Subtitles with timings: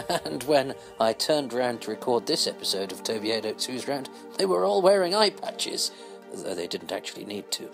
[0.24, 4.08] And when I turned round to record this episode of Toby Hadoke's Who's Round,
[4.38, 5.90] they were all wearing eye patches,
[6.34, 7.68] though they didn't actually need to.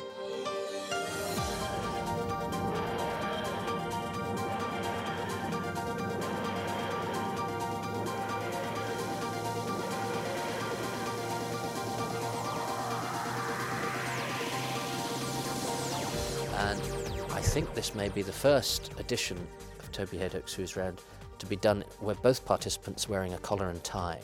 [16.57, 16.81] And
[17.33, 19.39] I think this may be the first edition
[19.79, 21.01] of Toby Hadoke's Who's Round
[21.39, 24.21] to be done where both participants wearing a collar and tie.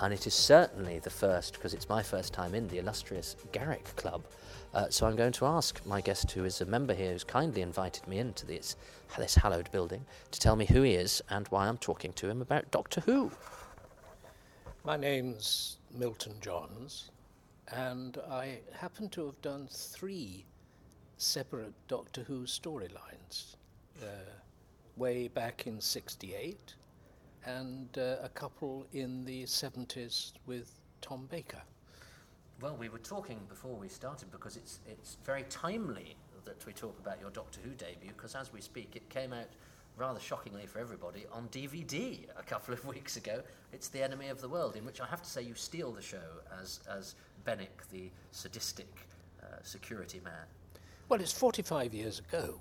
[0.00, 3.84] And it is certainly the first, because it's my first time in the illustrious Garrick
[3.96, 4.24] Club.
[4.72, 7.60] Uh, so I'm going to ask my guest, who is a member here, who's kindly
[7.60, 8.76] invited me into this,
[9.18, 12.40] this hallowed building, to tell me who he is and why I'm talking to him
[12.40, 13.30] about Doctor Who.
[14.84, 17.10] My name's Milton Johns,
[17.68, 20.46] and I happen to have done three
[21.18, 23.56] separate Doctor Who storylines
[24.02, 24.06] uh,
[25.00, 26.74] way back in 68
[27.46, 31.62] and uh, a couple in the 70s with Tom Baker.
[32.60, 36.98] Well, we were talking before we started because it's it's very timely that we talk
[36.98, 39.48] about your Doctor Who debut because as we speak, it came out
[39.96, 43.42] rather shockingly for everybody on DVD a couple of weeks ago.
[43.72, 46.02] It's The Enemy of the World, in which I have to say you steal the
[46.02, 46.28] show
[46.60, 47.14] as as
[47.46, 49.08] Benik, the sadistic
[49.42, 50.46] uh, security man.
[51.08, 52.60] Well, it's 45 years ago.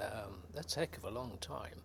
[0.00, 1.80] Um, that's a heck of a long time.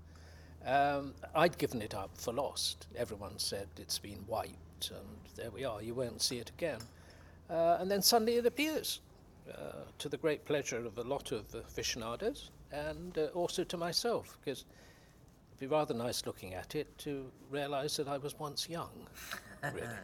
[0.65, 2.87] Um, I'd given it up for lost.
[2.95, 6.79] Everyone said it's been wiped, and there we are, you won't see it again.
[7.49, 9.01] Uh, and then suddenly it appears,
[9.51, 14.37] uh, to the great pleasure of a lot of aficionados, and uh, also to myself,
[14.39, 14.65] because
[15.49, 19.07] it'd be rather nice looking at it to realize that I was once young,
[19.73, 19.87] really.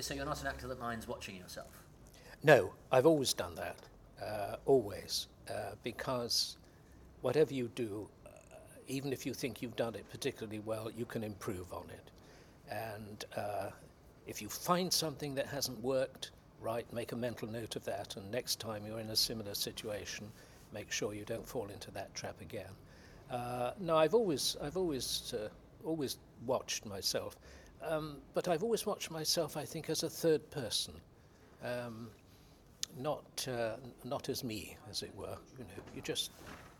[0.00, 1.84] So you're not an actor that minds watching yourself.
[2.42, 3.76] No, I've always done that,
[4.24, 6.56] uh, always, uh, because
[7.22, 8.30] whatever you do, uh,
[8.88, 12.10] even if you think you've done it particularly well, you can improve on it.
[12.70, 13.70] And uh,
[14.26, 18.30] if you find something that hasn't worked, right, make a mental note of that, and
[18.30, 20.30] next time you're in a similar situation,
[20.72, 22.70] make sure you don't fall into that trap again.
[23.30, 25.48] Uh, no, I've always, I've always, uh,
[25.84, 27.36] always watched myself,
[27.82, 30.94] um, but I've always watched myself, I think, as a third person
[31.64, 32.08] um,
[32.98, 35.36] not uh, not as me, as it were.
[35.58, 36.30] You know, you just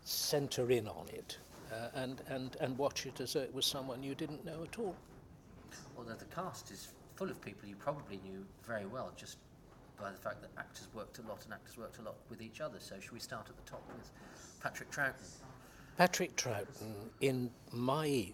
[0.03, 1.37] centre in on it
[1.71, 4.79] uh, and and and watch it as though it was someone you didn't know at
[4.79, 4.95] all.
[5.97, 9.37] Although the cast is full of people you probably knew very well, just
[9.99, 12.59] by the fact that actors worked a lot and actors worked a lot with each
[12.61, 12.79] other.
[12.79, 14.09] So, should we start at the top with
[14.61, 15.29] Patrick Troughton?
[15.97, 18.33] Patrick Troughton, in my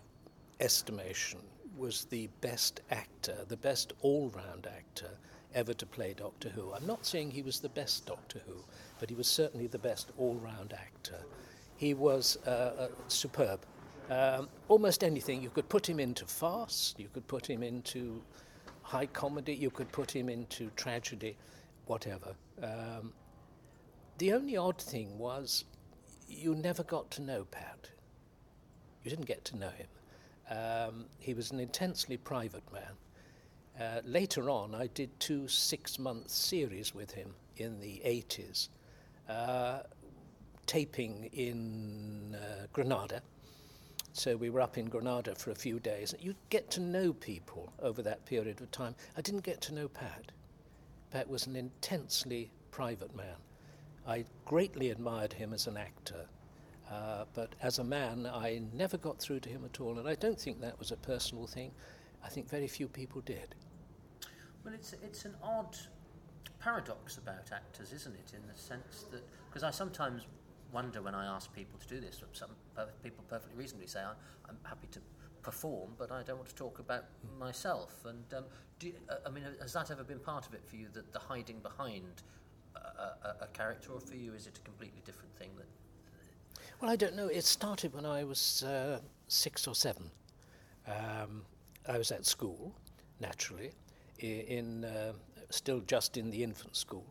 [0.59, 1.39] estimation,
[1.75, 5.09] was the best actor, the best all-round actor
[5.53, 6.71] ever to play Doctor Who.
[6.73, 8.63] I'm not saying he was the best Doctor Who,
[8.99, 11.19] but he was certainly the best all-round actor.
[11.77, 13.61] He was uh, uh, superb.
[14.09, 18.21] Um, almost anything you could put him into farce, you could put him into
[18.81, 21.35] high comedy, you could put him into tragedy,
[21.85, 22.33] whatever.
[22.61, 23.13] Um,
[24.17, 25.65] the only odd thing was
[26.27, 27.89] you never got to know Pat.
[29.03, 29.87] You didn't get to know him.
[30.49, 32.93] Um, he was an intensely private man.
[33.79, 38.69] Uh, later on, I did two six month series with him in the 80s,
[39.29, 39.79] uh,
[40.67, 43.21] taping in uh, Granada.
[44.13, 46.13] So we were up in Granada for a few days.
[46.19, 48.95] You get to know people over that period of time.
[49.15, 50.31] I didn't get to know Pat.
[51.11, 53.35] Pat was an intensely private man.
[54.07, 56.25] I greatly admired him as an actor,
[56.91, 60.15] uh, but as a man, I never got through to him at all, and I
[60.15, 61.71] don't think that was a personal thing.
[62.23, 63.55] I think very few people did.
[64.63, 65.77] Well, it's it's an odd
[66.59, 68.33] paradox about actors, isn't it?
[68.33, 70.23] In the sense that because I sometimes
[70.71, 72.21] wonder when I ask people to do this.
[72.33, 72.49] Some
[73.03, 74.99] people perfectly reasonably say I'm, happy to
[75.41, 77.05] perform, but I don't want to talk about
[77.39, 78.05] myself.
[78.05, 78.43] And um,
[78.81, 80.87] you, uh, I mean, has that ever been part of it for you?
[80.93, 82.23] That the hiding behind
[82.75, 85.49] a, a, a character, or for you, is it a completely different thing?
[85.57, 85.67] That
[86.81, 87.27] Well, I don't know.
[87.27, 90.09] It started when I was uh, six or seven.
[90.87, 91.43] Um,
[91.87, 92.73] I was at school,
[93.19, 93.71] naturally,
[94.19, 95.13] in uh,
[95.49, 97.05] still just in the infant school,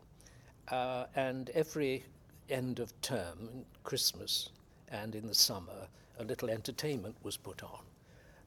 [0.68, 2.04] uh, and every
[2.50, 4.50] end of term, Christmas,
[4.88, 5.88] and in the summer,
[6.18, 7.80] a little entertainment was put on.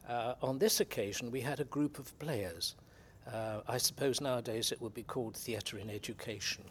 [0.08, 2.76] Uh, on this occasion, we had a group of players.
[3.32, 6.64] Uh, I suppose nowadays it would be called theatre in education.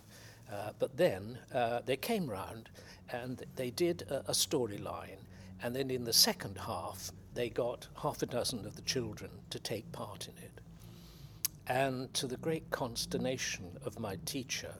[0.50, 2.70] Uh, but then uh, they came round
[3.12, 5.20] and they did a, a storyline,
[5.62, 9.58] and then in the second half, they got half a dozen of the children to
[9.58, 10.60] take part in it.
[11.66, 14.74] And to the great consternation of my teacher,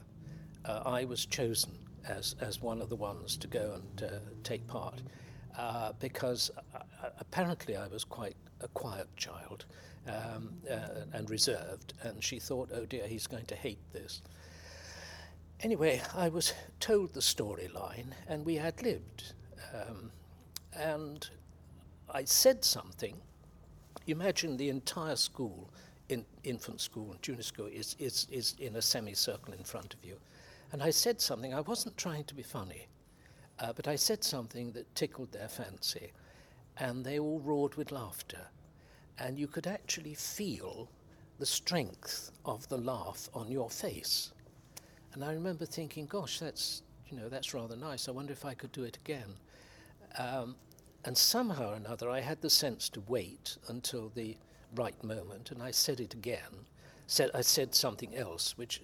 [0.64, 1.72] uh, I was chosen
[2.06, 5.02] as, as one of the ones to go and uh, take part
[5.58, 6.50] uh, because
[7.20, 9.64] apparently I was quite a quiet child
[10.06, 14.22] um, uh, and reserved, and she thought, oh dear, he's going to hate this.
[15.60, 19.34] Anyway, I was told the storyline, and we had lived.
[19.74, 20.10] Um,
[20.72, 21.28] and
[22.08, 23.16] I said something.
[24.06, 25.68] Imagine the entire school,
[26.08, 30.04] in infant school and junior school, is, is, is in a semicircle in front of
[30.04, 30.16] you.
[30.72, 32.88] And I said something, I wasn't trying to be funny,
[33.58, 36.12] uh, but I said something that tickled their fancy,
[36.76, 38.42] and they all roared with laughter.
[39.18, 40.88] And you could actually feel
[41.38, 44.32] the strength of the laugh on your face.
[45.14, 48.08] And I remember thinking, gosh, that's, you know, that's rather nice.
[48.08, 49.34] I wonder if I could do it again.
[50.18, 50.54] Um,
[51.04, 54.36] and somehow or another, I had the sense to wait until the
[54.74, 56.66] right moment, and I said it again.
[57.06, 58.82] Said, I said something else, which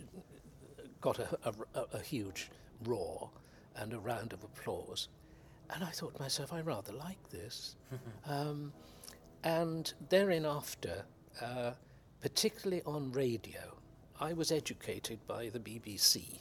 [1.04, 2.50] got a, a, a huge
[2.86, 3.28] roar
[3.76, 5.08] and a round of applause.
[5.68, 7.76] And I thought to myself, I rather like this.
[8.26, 8.72] um,
[9.42, 11.04] and thereafter,
[11.42, 11.72] uh,
[12.22, 13.76] particularly on radio,
[14.18, 16.40] I was educated by the BBC,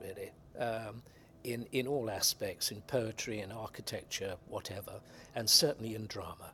[0.00, 1.02] really, um,
[1.44, 4.94] in, in all aspects, in poetry, in architecture, whatever,
[5.34, 6.52] and certainly in drama.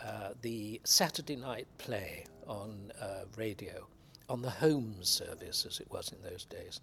[0.00, 3.88] Uh, the Saturday night play on uh, radio,
[4.28, 6.80] on the home service as it was in those days,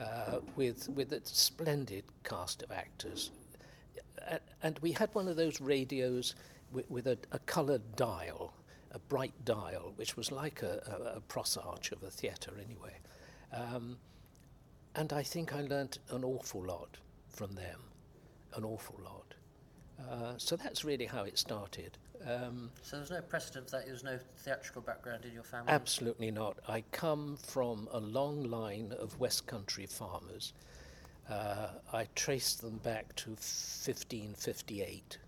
[0.00, 3.30] uh, with, with a splendid cast of actors.
[4.62, 6.34] and we had one of those radios
[6.72, 8.52] with, with a, a coloured dial,
[8.92, 12.96] a bright dial, which was like a, a, a arch of a theatre anyway.
[13.52, 13.96] Um,
[14.94, 16.98] and I think I learnt an awful lot
[17.28, 17.80] from them,
[18.54, 19.34] an awful lot.
[20.00, 21.96] Uh, so that's really how it started.
[22.26, 23.86] Um, so there's no precedent for that?
[23.86, 25.72] There's no theatrical background in your family?
[25.72, 26.58] Absolutely not.
[26.68, 30.52] I come from a long line of West Country farmers.
[31.28, 35.18] Uh, I trace them back to 1558.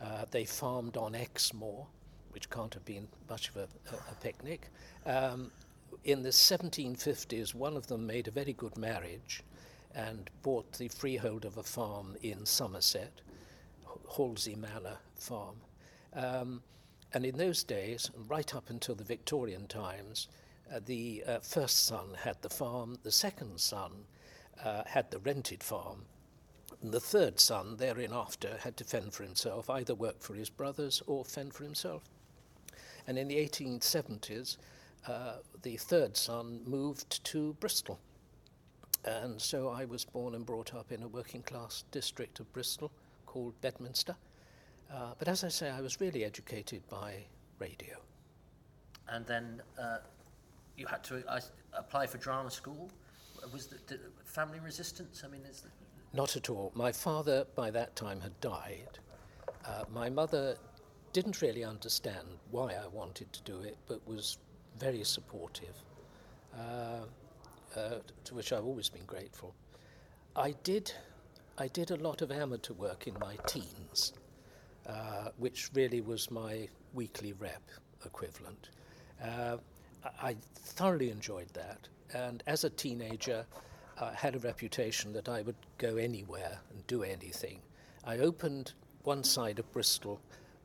[0.00, 1.86] Uh, they farmed on Exmoor,
[2.30, 4.68] which can't have been much of a, a, a picnic.
[5.06, 5.50] Um,
[6.04, 9.42] in the 1750s, one of them made a very good marriage
[9.94, 13.22] and bought the freehold of a farm in Somerset,
[14.16, 15.56] Halsey Manor Farm.
[16.14, 16.62] Um,
[17.12, 20.28] and in those days, right up until the Victorian times,
[20.72, 23.92] uh, the uh, first son had the farm, the second son
[24.64, 26.04] uh, had the rented farm,
[26.82, 31.02] and the third son, thereafter, had to fend for himself, either work for his brothers
[31.06, 32.02] or fend for himself.
[33.06, 34.56] And in the 1870s,
[35.06, 38.00] uh, the third son moved to Bristol.
[39.04, 42.90] And so I was born and brought up in a working class district of Bristol
[43.36, 44.16] called Bedminster.
[44.90, 47.16] Uh, but as I say, I was really educated by
[47.58, 47.96] radio.
[49.08, 49.98] And then uh,
[50.78, 51.40] you had to uh,
[51.74, 52.90] apply for drama school.
[53.52, 55.22] Was the, the family resistance?
[55.22, 55.68] I mean, is the...
[56.14, 56.72] not at all.
[56.74, 58.98] My father, by that time, had died.
[59.66, 60.56] Uh, my mother
[61.12, 64.38] didn't really understand why I wanted to do it, but was
[64.78, 65.76] very supportive,
[66.58, 67.00] uh,
[67.76, 69.54] uh, to which I've always been grateful.
[70.34, 70.92] I did,
[71.58, 74.12] I did a lot of amateur work in my teens,
[74.86, 77.62] uh, which really was my weekly rep
[78.04, 78.68] equivalent.
[79.22, 79.56] Uh,
[80.20, 83.46] I thoroughly enjoyed that, and as a teenager,
[83.98, 87.60] I had a reputation that I would go anywhere and do anything.
[88.04, 88.74] I opened
[89.04, 90.20] one side of Bristol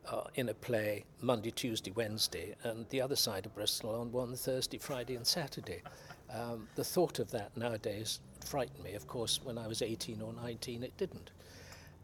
[0.06, 4.36] uh, in a play Monday, Tuesday, Wednesday, and the other side of Bristol on one
[4.36, 5.82] Thursday, Friday, and Saturday.
[6.30, 8.94] Um, the thought of that nowadays frightened me.
[8.94, 11.30] Of course, when I was 18 or 19, it didn't.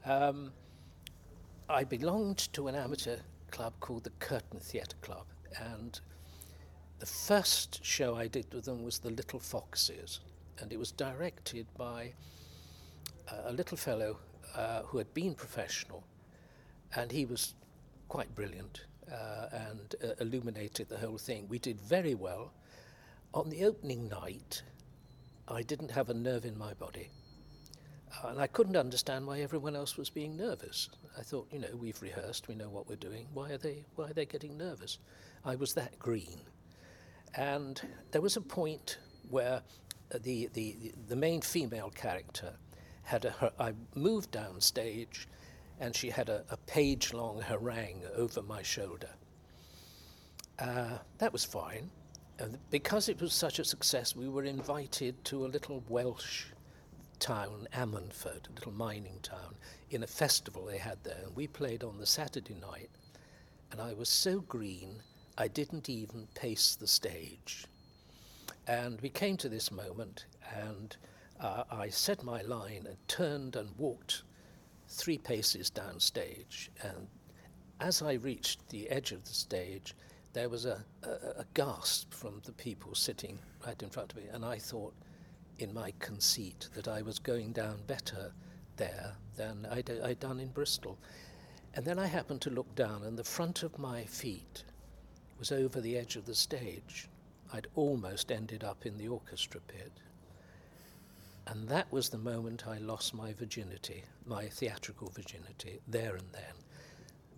[0.05, 0.53] Um,
[1.69, 3.17] I belonged to an amateur
[3.51, 5.27] club called the Curtain Theatre Club,
[5.61, 6.01] and
[6.99, 10.21] the first show I did with them was The Little Foxes,
[10.61, 12.13] and it was directed by
[13.45, 14.19] a little fellow
[14.55, 16.03] uh, who had been professional,
[16.97, 17.55] and he was
[18.09, 21.47] quite brilliant uh, and uh, illuminated the whole thing.
[21.49, 22.53] We did very well.
[23.35, 24.63] On the opening night,
[25.51, 27.11] I didn't have a nerve in my body.
[28.23, 30.91] Uh, and I couldn't understand why everyone else was being nervous.
[31.19, 33.27] I thought, you know, we've rehearsed, we know what we're doing.
[33.33, 34.99] Why are they, why are they getting nervous?
[35.45, 36.41] I was that green.
[37.35, 38.99] And there was a point
[39.31, 39.63] where
[40.23, 42.55] the, the, the main female character
[43.03, 45.27] had a, her, I moved downstage
[45.81, 49.11] and she had a, a page long harangue over my shoulder.
[50.59, 51.91] Uh, that was fine.
[52.39, 56.47] And because it was such a success, we were invited to a little Welsh
[57.19, 59.57] town, Ammanford, a little mining town,
[59.91, 61.23] in a festival they had there.
[61.25, 62.91] And we played on the Saturday night.
[63.73, 65.03] And I was so green,
[65.37, 67.67] I didn't even pace the stage.
[68.67, 70.97] And we came to this moment, and
[71.41, 74.23] uh, I said my line and turned and walked
[74.89, 77.09] three paces downstage, and
[77.81, 79.95] as I reached the edge of the stage,
[80.39, 84.27] there was a, a, a gasp from the people sitting right in front of me,
[84.33, 84.95] and I thought,
[85.59, 88.31] in my conceit, that I was going down better
[88.77, 90.97] there than I'd, I'd done in Bristol.
[91.75, 94.63] And then I happened to look down, and the front of my feet
[95.41, 97.09] was over the edge of the stage.
[97.53, 99.91] I'd almost ended up in the orchestra pit.
[101.49, 106.55] And that was the moment I lost my virginity, my theatrical virginity, there and then.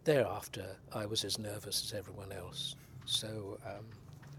[0.04, 2.76] Thereafter, I was as nervous as everyone else.
[3.04, 3.84] So um,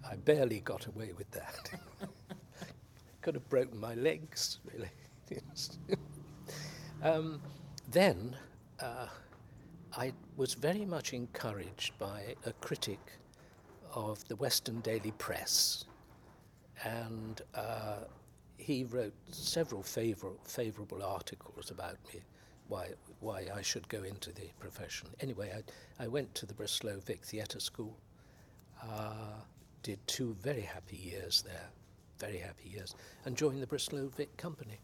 [0.10, 1.72] I barely got away with that.
[3.22, 4.90] Could have broken my legs, really.
[7.04, 7.42] um,
[7.90, 8.36] then
[8.80, 9.08] uh,
[9.96, 13.00] I was very much encouraged by a critic
[13.94, 15.86] of the Western Daily Press,
[16.84, 18.06] and uh,
[18.58, 22.22] he wrote several favor- favourable articles about me,
[22.68, 22.90] why,
[23.20, 25.10] why I should go into the profession.
[25.20, 25.52] Anyway,
[26.00, 27.98] I, I went to the Bristol Old Vic Theatre School,
[28.84, 29.42] uh,
[29.84, 31.70] did two very happy years there,
[32.20, 32.96] very happy years,
[33.26, 34.80] and joined the Bristol Old Vic Company,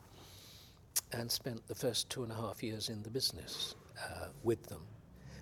[1.11, 4.81] and spent the first two and a half years in the business uh, with them.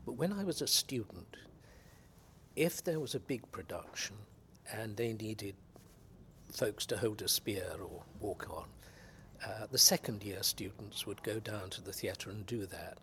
[0.06, 1.38] But when I was a student,
[2.56, 4.16] if there was a big production
[4.72, 5.56] and they needed
[6.52, 8.66] folks to hold a spear or walk on,
[9.46, 12.98] uh, the second year students would go down to the theatre and do that.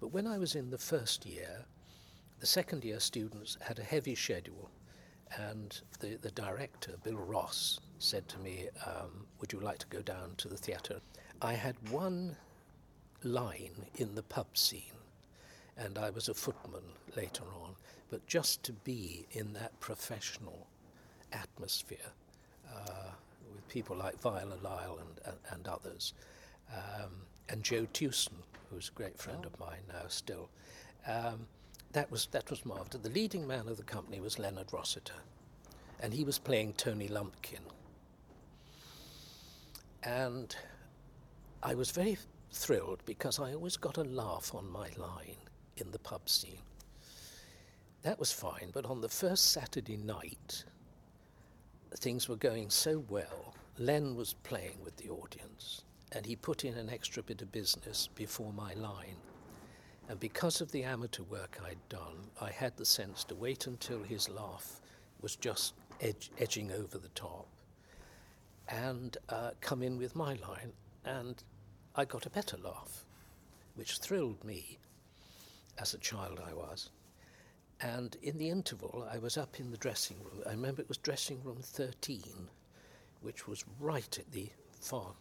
[0.00, 1.64] But when I was in the first year,
[2.40, 4.70] the second year students had a heavy schedule,
[5.34, 10.02] and the, the director, Bill Ross, said to me, um, Would you like to go
[10.02, 11.00] down to the theatre?
[11.42, 12.36] I had one
[13.22, 14.82] line in the pub scene,
[15.76, 16.82] and I was a footman
[17.16, 17.74] later on,
[18.10, 20.66] but just to be in that professional
[21.32, 22.12] atmosphere
[22.72, 23.10] uh,
[23.54, 26.14] with people like Viola Lyel and, and, and others,
[26.72, 27.10] um,
[27.48, 28.34] and Joe Tewson,
[28.70, 29.46] who's a great friend oh.
[29.48, 30.48] of mine now still.
[31.06, 31.46] Um,
[31.92, 33.02] that was that was marvellous.
[33.02, 35.20] The leading man of the company was Leonard Rossiter,
[36.00, 37.62] and he was playing Tony Lumpkin.
[40.02, 40.54] And
[41.62, 42.16] I was very
[42.52, 45.36] thrilled because I always got a laugh on my line
[45.78, 46.62] in the pub scene.
[48.02, 50.64] That was fine, but on the first Saturday night,
[51.96, 53.54] things were going so well.
[53.78, 58.08] Len was playing with the audience, and he put in an extra bit of business
[58.14, 59.16] before my line.
[60.08, 64.02] And because of the amateur work I'd done, I had the sense to wait until
[64.02, 64.80] his laugh
[65.20, 67.48] was just edge, edging over the top
[68.68, 70.72] and uh, come in with my line.
[71.04, 71.42] And
[71.94, 73.04] I got a better laugh,
[73.74, 74.78] which thrilled me
[75.78, 76.90] as a child I was.
[77.80, 80.42] And in the interval, I was up in the dressing room.
[80.46, 82.22] I remember it was dressing room 13,
[83.20, 84.48] which was right at the
[84.80, 85.12] far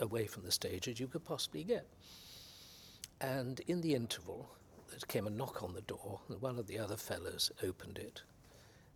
[0.00, 1.86] away from the stage as you could possibly get.
[3.20, 4.50] And in the interval,
[4.88, 8.22] there came a knock on the door, and one of the other fellows opened it,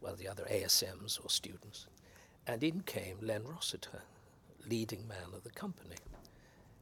[0.01, 1.87] one of the other ASMs or students,
[2.47, 4.03] and in came Len Rossiter,
[4.67, 5.97] leading man of the company.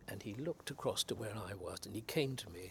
[0.09, 2.71] And he looked across to where I was, and he came to me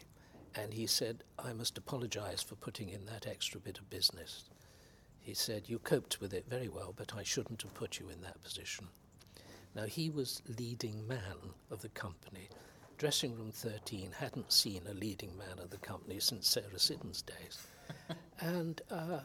[0.55, 4.45] and he said, I must apologize for putting in that extra bit of business.
[5.19, 8.21] He said, You coped with it very well, but I shouldn't have put you in
[8.21, 8.87] that position.
[9.75, 12.49] Now, he was leading man of the company.
[12.97, 17.67] Dressing Room 13 hadn't seen a leading man of the company since Sarah Siddons' days.
[18.39, 19.19] and uh,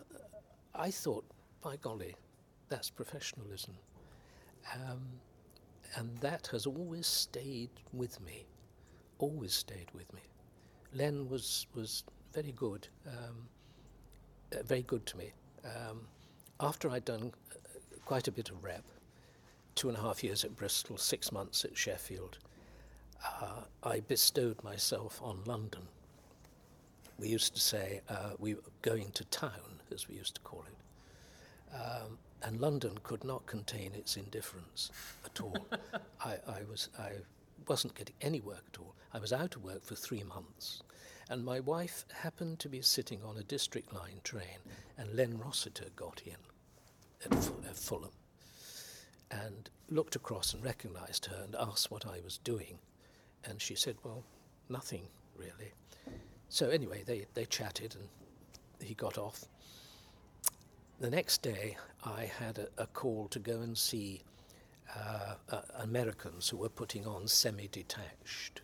[0.74, 1.24] I thought,
[1.62, 2.14] by golly,
[2.68, 3.74] that's professionalism.
[4.74, 5.00] Um,
[5.96, 8.44] and that has always stayed with me,
[9.18, 10.20] always stayed with me.
[10.94, 13.48] Len was was very good, um,
[14.54, 15.32] uh, very good to me.
[15.64, 16.02] Um,
[16.60, 17.56] after I'd done uh,
[18.04, 18.84] quite a bit of rep,
[19.74, 22.38] two and a half years at Bristol, six months at Sheffield,
[23.24, 25.82] uh, I bestowed myself on London.
[27.18, 30.64] We used to say uh, we were going to town, as we used to call
[30.66, 31.74] it.
[31.74, 34.90] Um, and London could not contain its indifference
[35.24, 35.56] at all.
[36.24, 37.12] I, I, was, I
[37.68, 38.94] wasn't getting any work at all.
[39.14, 40.82] I was out of work for three months.
[41.30, 44.58] And my wife happened to be sitting on a district line train,
[44.98, 46.36] and Len Rossiter got in
[47.24, 47.32] at,
[47.68, 48.10] at Fulham
[49.30, 52.78] and looked across and recognized her and asked what I was doing.
[53.44, 54.24] And she said, Well,
[54.68, 55.02] nothing
[55.36, 55.72] really.
[56.48, 58.08] So, anyway, they, they chatted and
[58.86, 59.46] he got off.
[61.00, 64.22] The next day, I had a, a call to go and see
[64.94, 68.60] uh, uh, Americans who were putting on semi detached,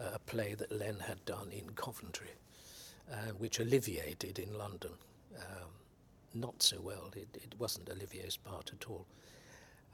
[0.00, 2.30] uh, a play that Len had done in Coventry,
[3.10, 4.92] uh, which Olivier did in London.
[5.36, 5.68] Um,
[6.34, 9.06] not so well, it, it, wasn't Olivier's part at all.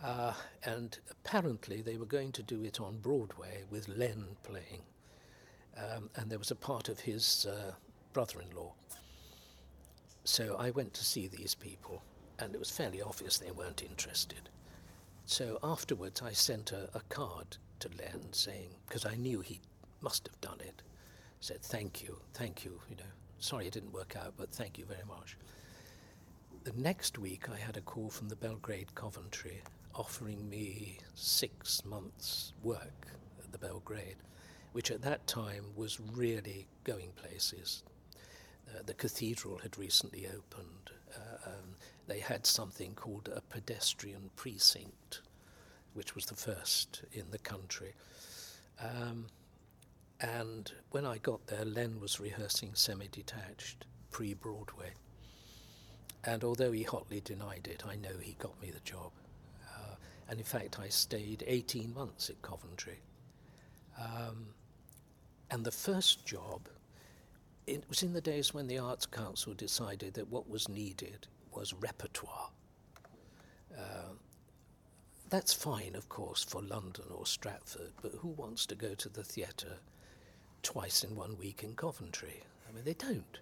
[0.02, 0.32] Uh,
[0.64, 4.82] and apparently they were going to do it on Broadway with Len playing.
[5.76, 7.72] Um, and there was a part of his uh,
[8.12, 8.72] brother in law.
[10.24, 12.02] So I went to see these people,
[12.38, 14.48] and it was fairly obvious they weren't interested.
[15.26, 19.60] So afterwards, I sent a, a card to Len saying, because I knew he
[20.00, 20.82] must have done it,
[21.40, 24.84] said, Thank you, thank you, you know, sorry it didn't work out, but thank you
[24.84, 25.36] very much.
[26.64, 29.62] The next week, I had a call from the Belgrade Coventry
[29.94, 33.08] offering me six months' work
[33.42, 34.16] at the Belgrade,
[34.72, 37.82] which at that time was really going places.
[38.68, 40.90] Uh, the cathedral had recently opened.
[41.14, 45.20] Uh, um, they had something called a pedestrian precinct,
[45.94, 47.94] which was the first in the country.
[48.80, 49.26] Um,
[50.20, 54.92] and when I got there, Len was rehearsing semi detached pre Broadway.
[56.24, 59.12] And although he hotly denied it, I know he got me the job.
[60.34, 62.98] And in fact, I stayed 18 months at Coventry.
[63.96, 64.46] Um,
[65.48, 66.68] and the first job,
[67.68, 71.72] it was in the days when the Arts Council decided that what was needed was
[71.74, 72.50] repertoire.
[73.78, 74.14] Uh,
[75.30, 79.22] that's fine, of course, for London or Stratford, but who wants to go to the
[79.22, 79.78] theatre
[80.64, 82.42] twice in one week in Coventry?
[82.68, 83.38] I mean, they don't.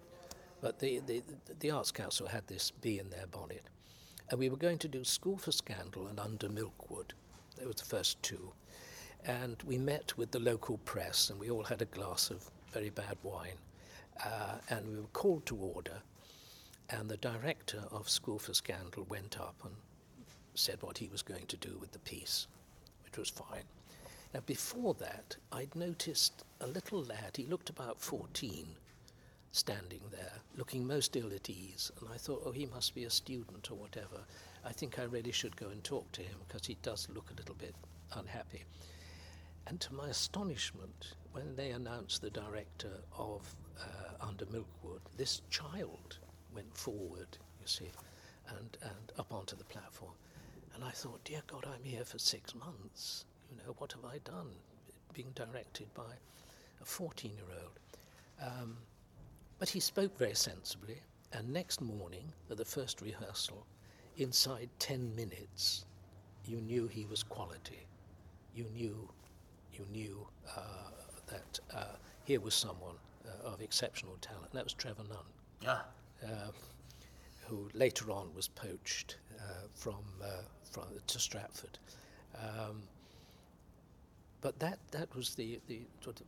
[0.61, 1.23] But the, the,
[1.59, 3.63] the Arts Council had this bee in their bonnet.
[4.29, 7.13] And we were going to do School for Scandal and Under Milkwood.
[7.57, 8.53] They were the first two.
[9.25, 12.89] And we met with the local press, and we all had a glass of very
[12.89, 13.57] bad wine.
[14.23, 16.01] Uh, and we were called to order.
[16.89, 19.73] And the director of School for Scandal went up and
[20.55, 22.47] said what he was going to do with the piece,
[23.03, 23.63] which was fine.
[24.33, 28.67] Now, before that, I'd noticed a little lad, he looked about 14,
[29.53, 31.91] standing there, looking most ill at ease.
[32.01, 34.19] And I thought, oh, he must be a student or whatever.
[34.65, 37.35] I think I really should go and talk to him because he does look a
[37.35, 37.75] little bit
[38.15, 38.63] unhappy.
[39.67, 46.17] And to my astonishment, when they announced the director of uh, Under Milkwood, this child
[46.53, 47.91] went forward, you see,
[48.49, 50.13] and, and up onto the platform.
[50.73, 53.25] And I thought, dear God, I'm here for six months.
[53.51, 54.49] You know, what have I done?
[55.13, 56.11] Being directed by
[56.81, 57.79] a 14 year old.
[58.41, 58.77] Um,
[59.63, 60.97] but he spoke very sensibly,
[61.31, 63.65] and next morning, at the first rehearsal,
[64.17, 65.85] inside 10 minutes,
[66.45, 67.87] you knew he was quality.
[68.53, 69.07] You knew,
[69.71, 70.91] you knew uh,
[71.27, 71.95] that uh,
[72.25, 72.95] here was someone
[73.25, 74.51] uh, of exceptional talent.
[74.51, 75.19] That was Trevor Nunn,
[75.61, 75.79] yeah.
[76.21, 76.51] Uh,
[77.47, 81.79] who later on was poached uh, from, uh, from to Stratford.
[82.37, 82.81] Um,
[84.41, 86.25] but that, that was the, the sort of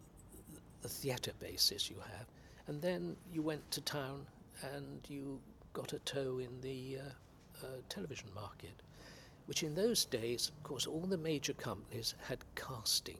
[0.84, 2.28] the theatre basis you have.
[2.68, 4.26] And then you went to town
[4.74, 5.40] and you
[5.74, 8.82] got a toe in the uh, uh, television market,
[9.46, 13.20] which in those days, of course, all the major companies had casting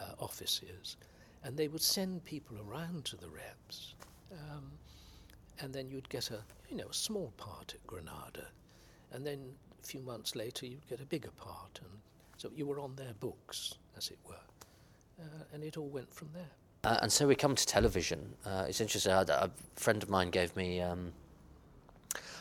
[0.00, 0.96] uh, offices,
[1.44, 3.94] and they would send people around to the reps,
[4.32, 4.70] um,
[5.60, 8.48] and then you'd get a you know a small part at Granada,
[9.12, 9.40] and then
[9.82, 12.00] a few months later you'd get a bigger part, and
[12.36, 14.34] so you were on their books, as it were,
[15.20, 16.50] uh, and it all went from there.
[16.84, 18.34] Uh, and so we come to television.
[18.46, 19.12] Uh, it's interesting.
[19.12, 21.12] A, a friend of mine gave me um,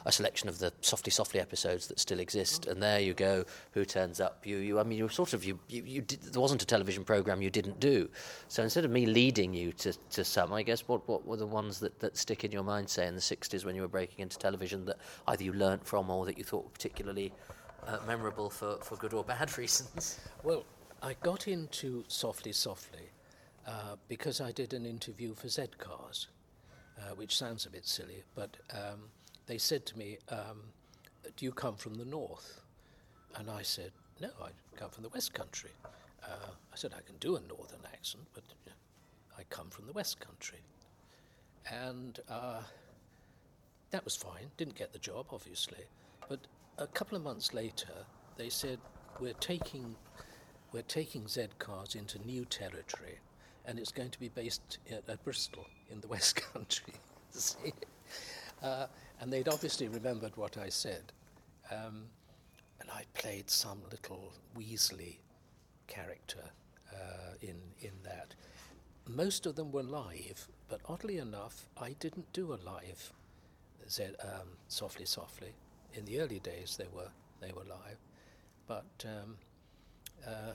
[0.06, 3.45] a selection of the Softly Softly episodes that still exist, and there you go.
[3.71, 4.45] Who turns up?
[4.45, 4.80] You, you.
[4.80, 5.60] I mean, you sort of you.
[5.67, 8.10] you, you did, there wasn't a television program you didn't do.
[8.47, 11.47] So instead of me leading you to, to some, I guess what what were the
[11.47, 14.19] ones that, that stick in your mind, say in the '60s when you were breaking
[14.19, 14.97] into television, that
[15.28, 17.34] either you learnt from or that you thought were particularly
[17.88, 20.19] uh, memorable for, for good or bad reasons?
[20.43, 20.63] Well,
[21.02, 23.10] I got into Softly Softly
[23.67, 26.27] uh, because I did an interview for Z Cars,
[26.97, 29.10] uh, which sounds a bit silly, but um,
[29.45, 30.62] they said to me, um,
[31.36, 32.62] Do you come from the north?
[33.36, 35.71] And I said, No, I come from the West Country.
[36.23, 38.43] Uh, I said, I can do a northern accent, but
[39.38, 40.60] I come from the West Country.
[41.69, 42.62] And uh,
[43.91, 45.84] that was fine, didn't get the job, obviously.
[46.30, 46.39] But
[46.77, 48.06] a couple of months later,
[48.38, 48.80] they said,
[49.19, 49.95] We're taking,
[50.71, 53.19] we're taking Z cars into new territory
[53.67, 56.93] and it's going to be based at, at Bristol in the West Country.
[58.63, 58.88] uh,
[59.21, 61.12] and they'd obviously remembered what I said.
[61.69, 62.06] Um,
[62.80, 65.17] and I played some little Weasley
[65.88, 66.43] character
[66.93, 68.34] uh, in, in that.
[69.06, 73.12] Most of them were live, but oddly enough, I didn't do a live
[73.89, 75.53] Z, um, softly, softly.
[75.93, 77.97] In the early days, they were they were live,
[78.67, 79.38] but um,
[80.25, 80.53] uh,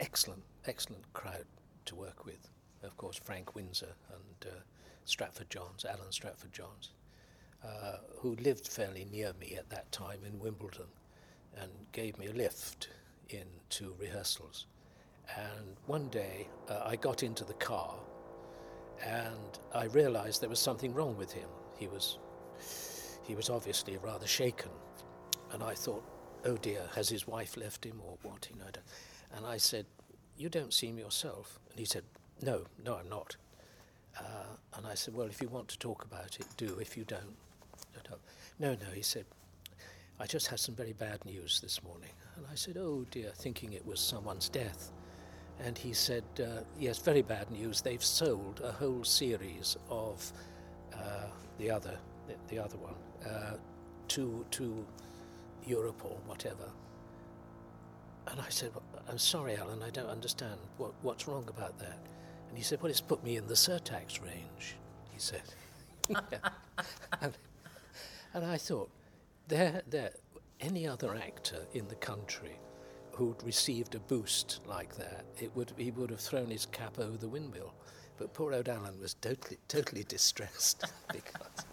[0.00, 1.44] excellent, excellent crowd
[1.86, 2.48] to work with.
[2.82, 4.56] Of course, Frank Windsor and uh,
[5.04, 6.92] Stratford Johns, Alan Stratford Johns,
[7.64, 10.86] uh, who lived fairly near me at that time in Wimbledon
[11.60, 12.88] and gave me a lift
[13.30, 14.66] into rehearsals.
[15.36, 17.94] And one day uh, I got into the car
[19.04, 21.48] and I realised there was something wrong with him.
[21.76, 22.18] He was,
[23.22, 24.70] he was obviously rather shaken,
[25.52, 26.04] and I thought,
[26.44, 28.48] oh dear, has his wife left him or what?
[28.50, 28.70] You know,
[29.36, 29.86] and I said,
[30.36, 31.58] you don't seem yourself.
[31.70, 32.02] And he said,
[32.42, 33.36] no, no, I'm not.
[34.18, 36.78] Uh, and I said, well, if you want to talk about it, do.
[36.80, 37.36] If you don't,
[38.04, 38.20] don't.
[38.58, 39.24] No, no, he said,
[40.18, 42.10] I just had some very bad news this morning.
[42.36, 44.90] And I said, oh dear, thinking it was someone's death.
[45.64, 47.80] And he said, uh, yes, very bad news.
[47.80, 50.32] They've sold a whole series of
[50.94, 51.26] uh,
[51.58, 51.96] the other,
[52.26, 52.94] the, the other one,
[53.30, 53.56] uh,
[54.08, 54.86] to to
[55.66, 56.70] Europe or whatever.
[58.28, 58.70] And I said,
[59.08, 60.58] I'm sorry, Alan, I don't understand.
[60.78, 61.98] What, what's wrong about that?
[62.48, 64.76] And he said, Well, it's put me in the surtax range,
[65.12, 65.42] he said.
[67.20, 67.36] and,
[68.34, 68.90] and, I thought,
[69.48, 70.10] there, there,
[70.60, 72.58] any other actor in the country
[73.12, 77.16] who'd received a boost like that, it would, he would have thrown his cap over
[77.16, 77.74] the windmill.
[78.18, 81.66] But poor old Alan was totally, totally distressed because.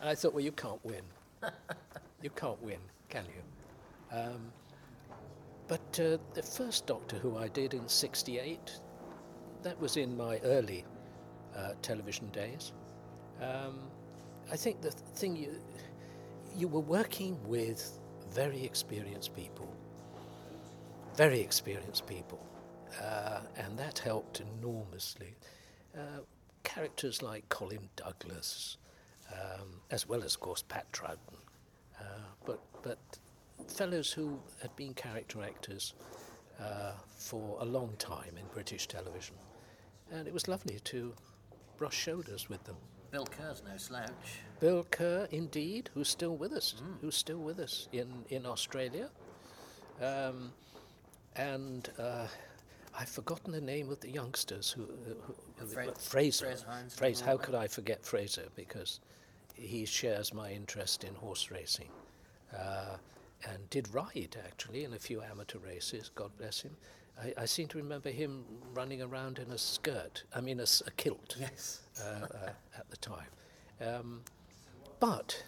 [0.00, 1.02] And I thought, well, you can't win.
[2.22, 4.16] You can't win, can you?
[4.16, 4.52] Um,
[5.70, 8.80] but uh, the first Doctor Who I did in '68,
[9.62, 10.84] that was in my early
[11.56, 12.72] uh, television days.
[13.40, 13.78] Um,
[14.50, 15.54] I think the thing you
[16.56, 18.00] you were working with
[18.34, 19.72] very experienced people,
[21.14, 22.44] very experienced people,
[23.00, 25.36] uh, and that helped enormously.
[25.96, 26.22] Uh,
[26.64, 28.76] characters like Colin Douglas,
[29.32, 31.38] um, as well as, of course, Pat Troughton,
[32.00, 32.98] uh, but but
[33.70, 35.94] fellows who had been character actors
[36.60, 39.34] uh, for a long time in British television,
[40.12, 41.14] and it was lovely to
[41.76, 42.76] brush shoulders with them.
[43.10, 44.40] Bill Kerr's no slouch.
[44.60, 46.94] Bill Kerr, indeed, who's still with us, mm.
[47.00, 49.10] who's still with us in, in Australia.
[50.00, 50.52] Um,
[51.36, 52.26] and uh,
[52.98, 54.82] I've forgotten the name of the youngsters who.
[54.82, 56.46] who, who Fra- Frazer.
[56.46, 57.24] Frazer, Hines Frazer.
[57.24, 58.48] How could I forget Frazer?
[58.54, 59.00] Because
[59.54, 61.88] he shares my interest in horse racing.
[62.56, 62.96] Uh,
[63.48, 66.76] and did ride actually in a few amateur races, God bless him.
[67.20, 70.90] I, I, seem to remember him running around in a skirt, I mean, a, a
[70.96, 71.80] kilt yes.
[72.02, 73.28] uh, uh, at the time.
[73.80, 74.22] Um,
[75.00, 75.42] but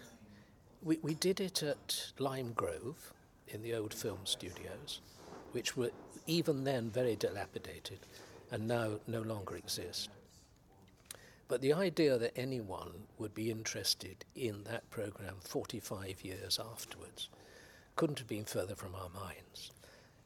[0.83, 3.13] we, we did it at Lime Grove
[3.49, 5.01] in the old film studios,
[5.53, 5.91] which were
[6.27, 7.99] even then very dilapidated
[8.51, 10.11] and now no longer exist.
[11.49, 17.29] But the idea that anyone would be interested in that program 45 years afterwards
[17.97, 19.73] couldn't have been further from our minds.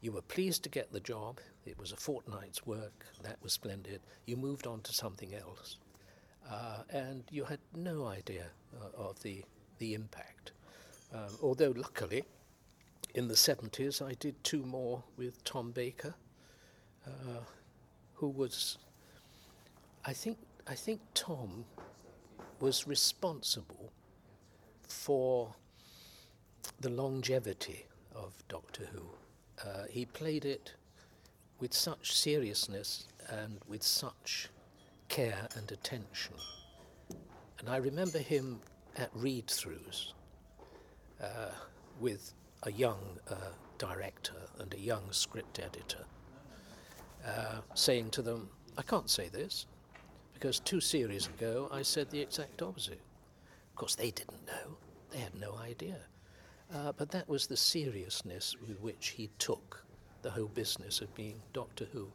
[0.01, 1.39] You were pleased to get the job.
[1.65, 3.05] It was a fortnight's work.
[3.23, 4.01] That was splendid.
[4.25, 5.77] You moved on to something else.
[6.49, 8.45] Uh, and you had no idea
[8.79, 9.43] uh, of the,
[9.79, 10.51] the impact.
[11.13, 12.23] Um, although, luckily,
[13.15, 16.13] in the 70s, I did two more with Tom Baker,
[17.05, 17.41] uh,
[18.13, 18.77] who was,
[20.05, 21.65] I think, I think Tom
[22.59, 23.91] was responsible
[24.87, 25.53] for
[26.79, 29.03] the longevity of Doctor Who.
[29.65, 30.73] Uh, he played it
[31.59, 34.49] with such seriousness and with such
[35.09, 36.35] care and attention.
[37.59, 38.59] And I remember him
[38.97, 40.13] at read throughs
[41.21, 41.51] uh,
[41.99, 42.99] with a young
[43.29, 43.35] uh,
[43.77, 46.05] director and a young script editor,
[47.25, 49.65] uh, saying to them, I can't say this,
[50.33, 53.01] because two series ago I said the exact opposite.
[53.71, 54.77] Of course, they didn't know,
[55.11, 55.97] they had no idea.
[56.73, 59.83] Uh, but that was the seriousness with which he took
[60.21, 62.11] the whole business of being Doctor Who.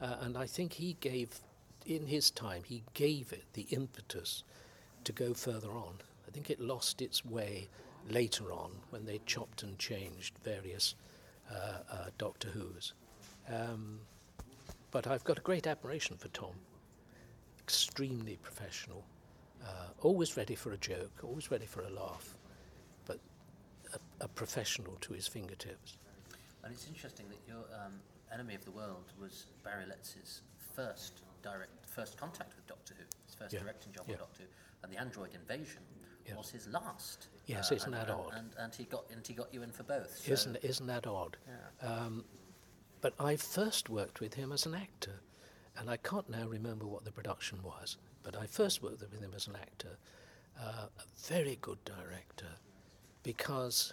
[0.00, 1.40] Uh, and I think he gave,
[1.86, 4.44] in his time, he gave it the impetus
[5.04, 5.94] to go further on.
[6.28, 7.68] I think it lost its way
[8.08, 10.94] later on when they chopped and changed various
[11.50, 12.92] uh, uh Doctor Who's.
[13.48, 14.00] Um,
[14.90, 16.54] but I've got a great admiration for Tom.
[17.60, 19.04] Extremely professional,
[19.64, 22.36] uh, always ready for a joke, always ready for a laugh
[24.20, 25.98] a, professional to his fingertips.
[26.64, 27.92] And it's interesting that your um,
[28.32, 30.42] Enemy of the World was Barry Letts's
[30.74, 33.60] first direct first contact with Doctor Who, his first yeah.
[33.60, 34.12] directing job yeah.
[34.12, 34.48] with Doctor Who,
[34.82, 35.82] and the Android Invasion
[36.26, 36.36] yeah.
[36.36, 37.28] was his last.
[37.46, 38.32] Yes, uh, isn't and, that odd?
[38.34, 40.16] And, and, he got and he got you in for both.
[40.18, 40.32] So.
[40.32, 41.36] Isn't isn't that odd?
[41.82, 42.24] Um,
[43.00, 45.20] but I first worked with him as an actor,
[45.78, 47.96] and I can't now remember what the production was.
[48.22, 49.96] But I first worked with him as an actor,
[50.60, 52.48] uh, a very good director,
[53.22, 53.92] because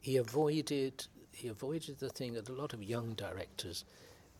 [0.00, 3.84] he avoided he avoided the thing that a lot of young directors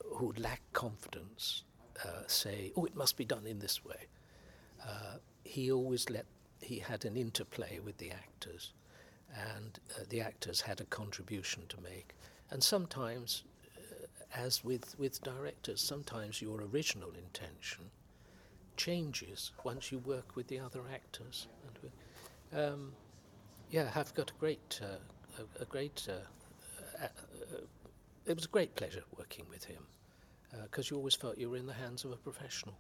[0.05, 1.65] who lack confidence
[2.05, 4.09] uh, say, "Oh, it must be done in this way."
[4.85, 6.27] Uh, he always let
[6.61, 8.73] he had an interplay with the actors,
[9.35, 12.15] and uh, the actors had a contribution to make.
[12.51, 13.45] And sometimes,
[13.79, 17.91] uh, as with with directors, sometimes your original intention
[18.77, 21.49] changes once you work with the other actors.
[21.67, 21.93] And with,
[22.59, 22.93] um,
[23.71, 24.97] yeah, I've got a great, uh,
[25.39, 26.07] a, a, great.
[26.09, 26.13] Uh,
[27.03, 27.61] uh, uh,
[28.27, 29.83] it was a great pleasure working with him
[30.65, 32.75] because you always felt you were in the hands of a professional.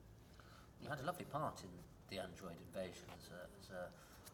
[0.82, 1.68] You had a lovely part in
[2.10, 3.88] the Android invasion as a, as a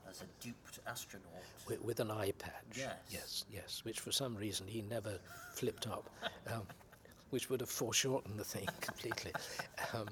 [0.08, 1.26] as a duped astronaut.
[1.68, 2.52] With, with, an eye patch.
[2.74, 2.94] Yes.
[3.10, 5.18] Yes, yes, which for some reason he never
[5.52, 6.08] flipped up,
[6.52, 6.62] um,
[7.30, 9.32] which would have foreshortened the thing completely.
[9.92, 10.06] Um,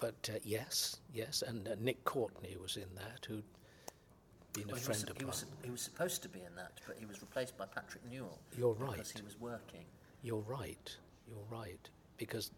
[0.00, 3.44] but uh, yes, yes, and uh, Nick Courtney was in that, who'd
[4.52, 5.28] been well, a friend of he mine.
[5.28, 8.38] Was, he was supposed to be in that, but he was replaced by Patrick Newell.
[8.56, 8.92] You're right.
[8.92, 9.84] Because he was working.
[10.22, 10.96] You're right.
[11.28, 11.88] You're right.
[12.16, 12.50] Because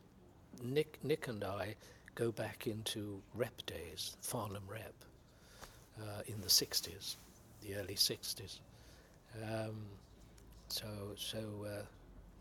[0.63, 1.77] Nick, Nick and I
[2.15, 4.95] go back into rep days, Farnham rep,
[6.01, 7.17] uh, in the 60s,
[7.63, 8.61] the early 60s.
[9.43, 9.77] Um,
[10.69, 11.83] so so uh,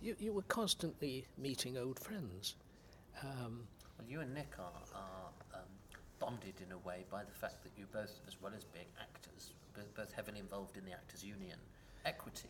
[0.01, 2.55] you, you were constantly meeting old friends.
[3.21, 5.20] Um, well, you and Nick are, are
[6.21, 9.53] bonded in a way by the fact that you both, as well as being actors,
[9.97, 11.57] both heavily involved in the Actors Union
[12.05, 12.49] equity.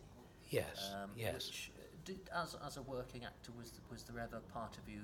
[0.50, 1.34] Yes, um, yes.
[1.34, 5.00] Which, uh, did, as, as a working actor, was, was there ever part of you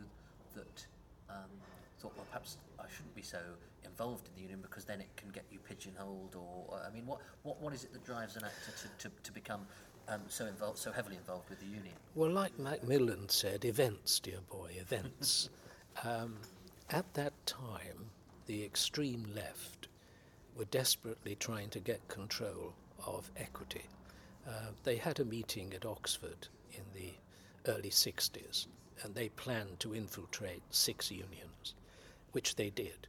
[0.54, 0.86] that
[1.30, 1.50] um,
[1.98, 3.38] thought, well, perhaps I shouldn't be so
[3.84, 6.36] involved in the union because then it can get you pigeonholed?
[6.36, 9.32] Or, I mean, what, what, what is it that drives an actor to, to, to
[9.32, 9.66] become
[10.08, 11.94] um, so involved, so heavily involved with the union?
[12.14, 15.48] Well, like Macmillan said, events, dear boy, events.
[16.04, 16.36] um,
[16.90, 18.10] at that time,
[18.48, 19.88] the extreme left
[20.56, 22.72] were desperately trying to get control
[23.06, 23.84] of equity.
[24.48, 27.12] Uh, they had a meeting at Oxford in the
[27.70, 28.66] early 60s,
[29.02, 31.74] and they planned to infiltrate six unions
[32.32, 33.06] which they did.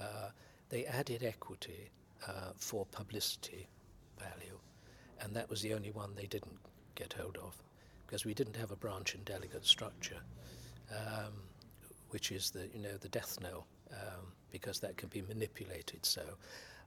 [0.00, 0.30] Uh,
[0.70, 1.90] they added equity
[2.26, 3.68] uh, for publicity
[4.18, 4.58] value,
[5.20, 6.58] and that was the only one they didn't
[6.94, 7.62] get hold of
[8.06, 10.20] because we didn't have a branch and delegate structure,
[10.90, 11.34] um,
[12.08, 16.04] which is the you know the death knell um, because that can be manipulated.
[16.04, 16.22] So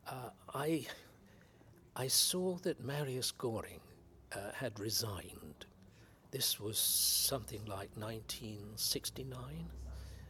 [0.08, 0.86] uh, I
[1.96, 3.82] I saw that Marius Goring
[4.34, 5.66] uh, had resigned.
[6.32, 9.36] This was something like 1969.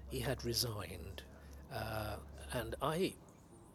[0.10, 1.22] He had resigned
[1.74, 2.18] uh,
[2.54, 3.14] and I,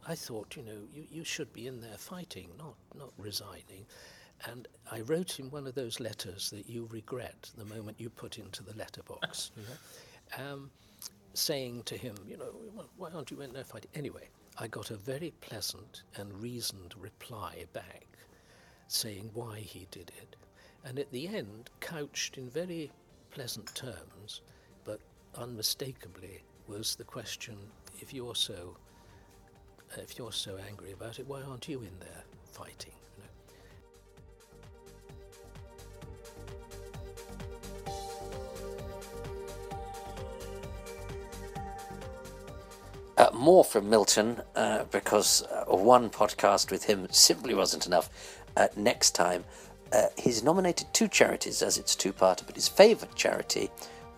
[0.07, 3.87] I thought, you know, you, you should be in there fighting, not, not resigning.
[4.45, 8.39] And I wrote him one of those letters that you regret the moment you put
[8.39, 10.71] into the letterbox, you know, um,
[11.37, 12.53] saying to him, you know,
[12.97, 13.91] why aren't you in there fighting?
[13.95, 18.07] Anyway, I got a very pleasant and reasoned reply back
[18.89, 20.37] saying why he did it.
[20.85, 22.91] And at the end, couched in very
[23.31, 24.41] pleasant terms,
[24.85, 25.01] but
[25.35, 27.57] unmistakably, was the question
[28.01, 28.77] if you're so
[29.97, 32.93] if you're so angry about it, why aren't you in there fighting?
[43.17, 48.11] Uh, more from Milton uh, because uh, one podcast with him simply wasn't enough.
[48.57, 49.45] Uh, next time,
[49.93, 53.71] uh, he's nominated two charities as it's two parter, but his favourite charity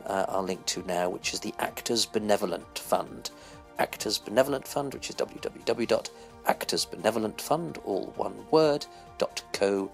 [0.07, 3.31] I'll link to now, which is the Actors Benevolent Fund.
[3.79, 8.87] Actors Benevolent Fund, which is www.actorsbenevolentfund, all one word,
[9.53, 9.91] .co.uk.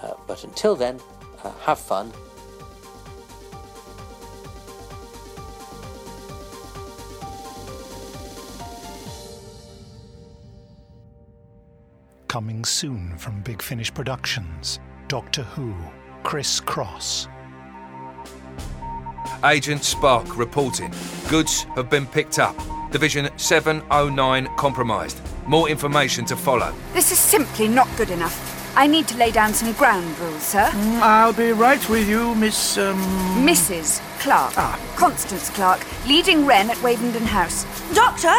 [0.02, 1.00] Uh, but until then,
[1.44, 2.12] uh, have fun.
[12.28, 14.80] Coming soon from Big Finish Productions.
[15.08, 15.74] Doctor Who,
[16.24, 17.30] Criss-Cross.
[19.46, 20.92] Agent Spark reporting.
[21.30, 22.56] Goods have been picked up.
[22.92, 25.22] Division 709 compromised.
[25.46, 26.74] More information to follow.
[26.94, 28.45] This is simply not good enough.
[28.78, 30.66] I need to lay down some ground rules, sir.
[30.66, 32.78] Mm, I'll be right with you, Miss.
[32.78, 32.98] Um...
[33.46, 34.02] Mrs.
[34.20, 34.58] Clarke.
[34.58, 34.78] Ah.
[34.98, 37.66] Constance Clarke, leading Wren at Wavendon House.
[37.94, 38.36] Doctor?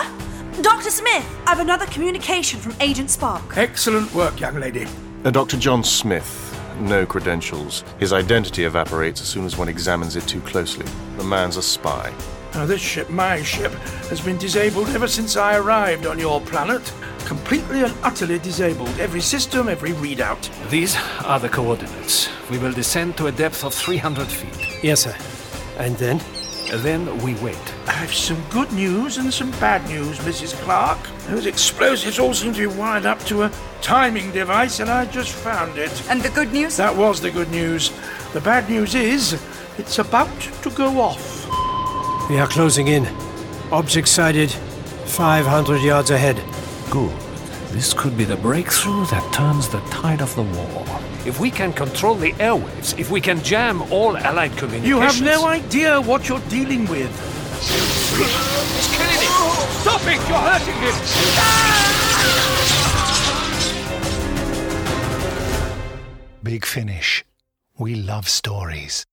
[0.62, 0.90] Dr.
[0.90, 3.57] Smith, I've another communication from Agent Spark.
[3.57, 4.87] Excellent work, young lady.
[5.25, 5.57] Uh, Dr.
[5.57, 6.42] John Smith.
[6.81, 7.85] No credentials.
[7.99, 10.87] His identity evaporates as soon as one examines it too closely.
[11.16, 12.12] The man's a spy.
[12.53, 13.72] Now, this ship, my ship,
[14.11, 16.92] has been disabled ever since I arrived on your planet.
[17.26, 18.88] Completely and utterly disabled.
[19.00, 20.48] Every system, every readout.
[20.70, 22.28] These are the coordinates.
[22.48, 24.84] We will descend to a depth of 300 feet.
[24.84, 25.16] Yes, sir.
[25.76, 26.20] And then?
[26.70, 27.58] Then we wait.
[27.88, 30.54] I have some good news and some bad news, Mrs.
[30.62, 31.04] Clarke.
[31.28, 35.32] Those explosives all seem to be wired up to a timing device, and I just
[35.32, 35.90] found it.
[36.08, 36.76] And the good news?
[36.76, 37.90] That was the good news.
[38.34, 39.40] The bad news is
[39.78, 41.48] it's about to go off.
[42.30, 43.06] We are closing in.
[43.72, 46.36] Object sighted 500 yards ahead.
[46.90, 47.16] Good.
[47.70, 50.87] This could be the breakthrough that turns the tide of the war.
[51.27, 54.88] If we can control the airwaves, if we can jam all Allied communications...
[54.88, 57.11] You have no idea what you're dealing with.
[58.16, 59.33] He's killing him!
[59.83, 60.20] Stop it!
[60.29, 60.94] You're hurting him!
[66.42, 67.25] Big Finish.
[67.77, 69.05] We love stories.